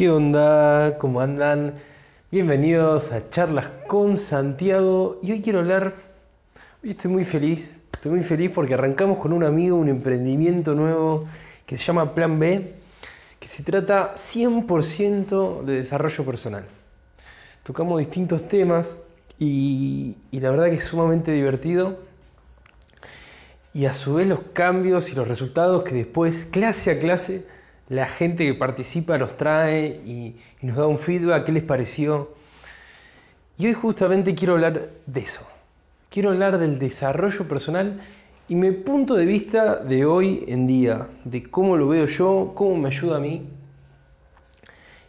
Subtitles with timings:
[0.00, 0.96] ¿Qué onda?
[0.96, 1.74] ¿Cómo andan?
[2.32, 5.20] Bienvenidos a Charlas con Santiago.
[5.22, 5.94] Y hoy quiero hablar,
[6.82, 11.28] hoy estoy muy feliz, estoy muy feliz porque arrancamos con un amigo un emprendimiento nuevo
[11.66, 12.72] que se llama Plan B,
[13.38, 16.64] que se trata 100% de desarrollo personal.
[17.62, 18.96] Tocamos distintos temas
[19.38, 21.98] y, y la verdad que es sumamente divertido
[23.74, 27.44] y a su vez los cambios y los resultados que después, clase a clase,
[27.90, 32.30] la gente que participa nos trae y, nos da un feedback, qué les pareció.
[33.58, 35.42] Y hoy justamente quiero hablar de eso.
[36.08, 38.00] Quiero hablar del desarrollo personal
[38.48, 42.76] y mi punto de vista de hoy en día, de cómo lo veo yo, cómo
[42.76, 43.46] me ayuda a mí.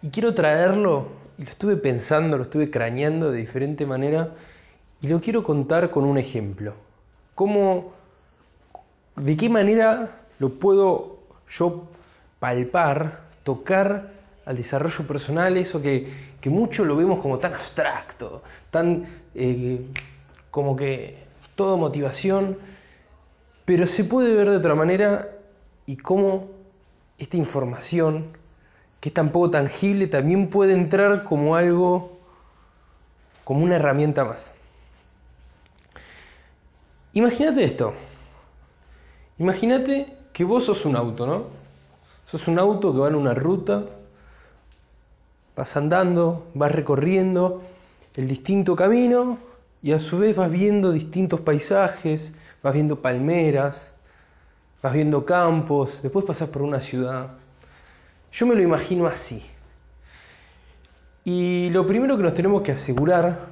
[0.00, 4.30] Y quiero traerlo, y lo estuve pensando, lo estuve craneando de diferente manera,
[5.02, 6.72] y lo quiero contar con un ejemplo.
[7.34, 7.98] Cómo
[9.18, 11.88] ¿De qué manera lo puedo yo
[12.38, 14.12] palpar, tocar
[14.46, 16.10] al desarrollo personal, eso que,
[16.40, 19.80] que mucho lo vemos como tan abstracto, tan eh,
[20.50, 21.18] como que
[21.54, 22.56] todo motivación,
[23.64, 25.28] pero se puede ver de otra manera
[25.86, 26.48] y cómo
[27.18, 28.28] esta información,
[29.00, 32.18] que es tan poco tangible, también puede entrar como algo,
[33.44, 34.54] como una herramienta más.
[37.12, 37.94] Imagínate esto.
[39.38, 41.44] Imagínate que vos sos un auto, ¿no?
[42.30, 43.86] Sos un auto que va en una ruta,
[45.56, 47.62] vas andando, vas recorriendo
[48.16, 49.38] el distinto camino
[49.82, 53.90] y a su vez vas viendo distintos paisajes, vas viendo palmeras,
[54.82, 57.30] vas viendo campos, después pasas por una ciudad.
[58.30, 59.42] Yo me lo imagino así.
[61.24, 63.46] Y lo primero que nos tenemos que asegurar,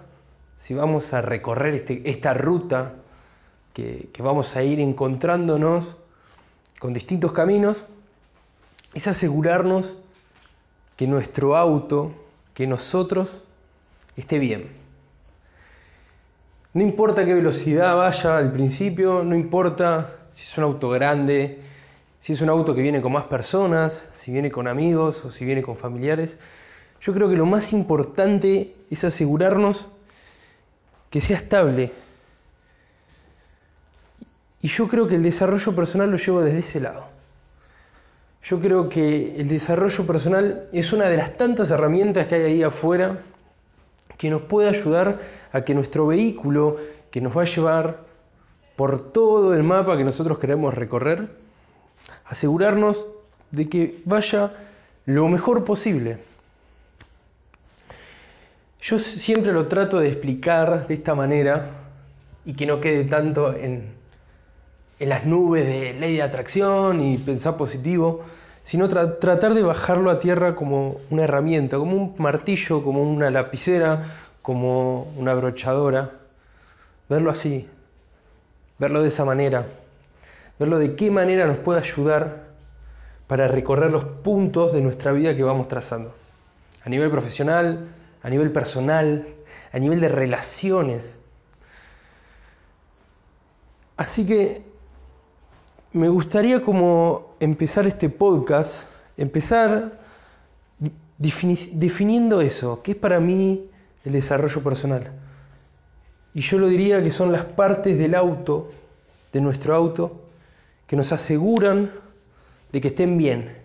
[0.54, 2.92] si vamos a recorrer este, esta ruta
[3.72, 5.96] que, que vamos a ir encontrándonos
[6.78, 7.82] con distintos caminos,
[8.96, 9.94] es asegurarnos
[10.96, 12.14] que nuestro auto,
[12.54, 13.42] que nosotros,
[14.16, 14.70] esté bien.
[16.72, 21.60] No importa qué velocidad vaya al principio, no importa si es un auto grande,
[22.20, 25.44] si es un auto que viene con más personas, si viene con amigos o si
[25.44, 26.38] viene con familiares.
[27.02, 29.88] Yo creo que lo más importante es asegurarnos
[31.10, 31.92] que sea estable,
[34.62, 37.15] y yo creo que el desarrollo personal lo llevo desde ese lado.
[38.48, 42.62] Yo creo que el desarrollo personal es una de las tantas herramientas que hay ahí
[42.62, 43.18] afuera
[44.16, 45.18] que nos puede ayudar
[45.50, 46.76] a que nuestro vehículo,
[47.10, 48.04] que nos va a llevar
[48.76, 51.28] por todo el mapa que nosotros queremos recorrer,
[52.24, 53.08] asegurarnos
[53.50, 54.52] de que vaya
[55.06, 56.18] lo mejor posible.
[58.80, 61.70] Yo siempre lo trato de explicar de esta manera
[62.44, 63.92] y que no quede tanto en
[64.98, 68.22] en las nubes de ley de atracción y pensar positivo,
[68.62, 73.30] sino tra tratar de bajarlo a tierra como una herramienta, como un martillo, como una
[73.30, 74.02] lapicera,
[74.42, 76.12] como una brochadora.
[77.08, 77.68] Verlo así,
[78.78, 79.66] verlo de esa manera,
[80.58, 82.46] verlo de qué manera nos puede ayudar
[83.26, 86.14] para recorrer los puntos de nuestra vida que vamos trazando.
[86.84, 87.88] A nivel profesional,
[88.22, 89.26] a nivel personal,
[89.72, 91.18] a nivel de relaciones.
[93.96, 94.62] Así que
[95.96, 98.86] me gustaría como empezar este podcast,
[99.16, 99.98] empezar
[101.16, 103.70] definiendo eso, qué es para mí
[104.04, 105.10] el desarrollo personal.
[106.34, 108.68] Y yo lo diría que son las partes del auto,
[109.32, 110.20] de nuestro auto,
[110.86, 111.90] que nos aseguran
[112.72, 113.56] de que estén bien,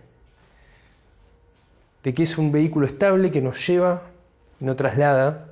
[2.02, 4.03] de que es un vehículo estable que nos lleva
[4.62, 5.50] y nos traslada.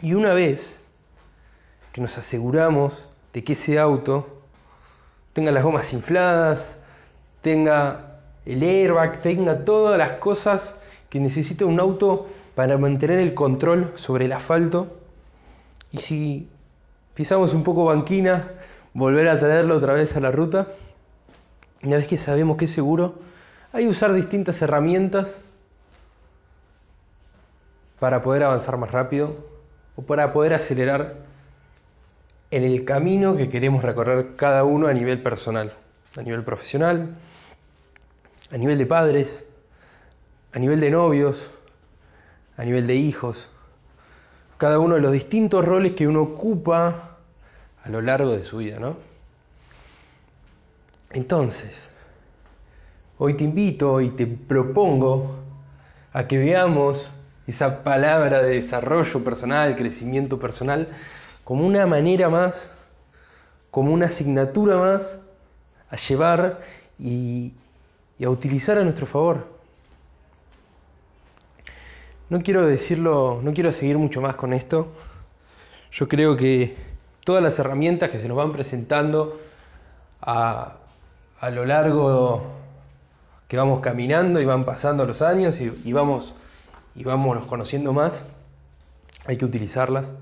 [0.00, 0.78] Y una vez
[1.90, 4.41] que nos aseguramos de que ese auto
[5.32, 6.76] tenga las gomas infladas,
[7.40, 10.74] tenga el airbag, tenga todas las cosas
[11.10, 14.98] que necesita un auto para mantener el control sobre el asfalto.
[15.90, 16.48] Y si
[17.14, 18.50] pisamos un poco banquina,
[18.94, 20.68] volver a traerlo otra vez a la ruta.
[21.82, 23.16] Una vez que sabemos que es seguro,
[23.72, 25.38] hay que usar distintas herramientas
[27.98, 29.36] para poder avanzar más rápido
[29.96, 31.31] o para poder acelerar
[32.52, 35.72] en el camino que queremos recorrer cada uno a nivel personal,
[36.18, 37.16] a nivel profesional,
[38.50, 39.42] a nivel de padres,
[40.52, 41.50] a nivel de novios,
[42.58, 43.48] a nivel de hijos,
[44.58, 47.16] cada uno de los distintos roles que uno ocupa
[47.82, 48.98] a lo largo de su vida, ¿no?
[51.10, 51.88] Entonces,
[53.16, 55.36] hoy te invito y te propongo
[56.12, 57.08] a que veamos
[57.46, 60.88] esa palabra de desarrollo personal, crecimiento personal,
[61.44, 62.70] como una manera más,
[63.70, 65.18] como una asignatura más
[65.90, 66.60] a llevar
[66.98, 67.52] y,
[68.24, 69.48] a utilizar a nuestro favor.
[72.30, 74.92] no quiero decirlo, no quiero seguir mucho más con esto.
[75.90, 76.76] Yo creo que
[77.24, 79.40] todas las herramientas que se nos van presentando
[80.20, 80.76] a,
[81.50, 82.42] lo largo
[83.48, 86.34] que vamos caminando y van pasando los años y, y vamos
[86.94, 88.24] y vámonos conociendo más,
[89.24, 90.12] hay que utilizarlas.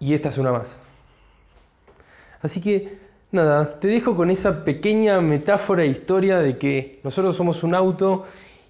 [0.00, 0.76] Y esta es una más.
[2.42, 2.98] Así que,
[3.30, 8.24] nada, te dejo con esa pequeña metáfora e historia de que nosotros somos un auto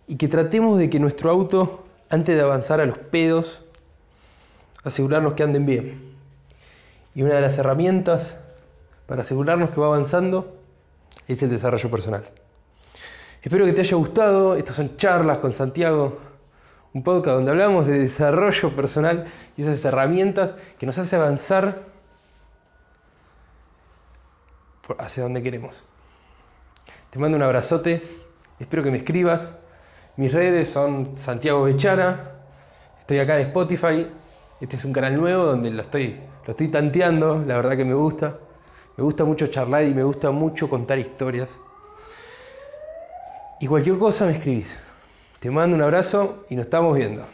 [0.08, 3.62] y que tratemos de que nuestro auto, antes de avanzar a los pedos,
[4.82, 6.02] asegurarnos que anden bien.
[7.14, 8.36] Y una de las herramientas
[9.06, 10.56] para asegurarnos que va avanzando
[11.28, 12.24] es el desarrollo personal.
[13.42, 14.56] Espero que te haya gustado.
[14.56, 16.18] Estas son charlas con Santiago,
[16.92, 19.26] un podcast donde hablamos de desarrollo personal
[19.56, 21.84] y esas herramientas que nos hace avanzar
[24.98, 25.84] hacia donde queremos.
[27.10, 28.02] Te mando un abrazote,
[28.58, 29.54] espero que me escribas.
[30.16, 32.42] Mis redes son Santiago Bechara,
[32.98, 34.08] estoy acá en Spotify,
[34.60, 37.94] este es un canal nuevo donde lo estoy, lo estoy tanteando, la verdad que me
[37.94, 38.38] gusta.
[38.96, 41.58] Me gusta mucho charlar y me gusta mucho contar historias.
[43.60, 44.78] Y cualquier cosa me escribís.
[45.40, 47.24] Te mando un abrazo y nos estamos viendo.